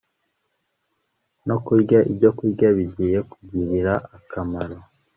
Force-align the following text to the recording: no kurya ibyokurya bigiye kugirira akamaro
no 1.47 1.57
kurya 1.65 1.99
ibyokurya 2.11 2.67
bigiye 2.77 3.17
kugirira 3.31 3.93
akamaro 4.17 4.77